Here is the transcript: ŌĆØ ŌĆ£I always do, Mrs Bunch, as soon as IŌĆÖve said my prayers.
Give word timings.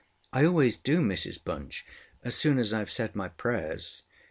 ŌĆØ 0.33 0.41
ŌĆ£I 0.41 0.47
always 0.47 0.77
do, 0.77 0.99
Mrs 0.99 1.43
Bunch, 1.43 1.85
as 2.23 2.33
soon 2.35 2.57
as 2.57 2.73
IŌĆÖve 2.73 2.89
said 2.89 3.15
my 3.15 3.27
prayers. 3.27 4.01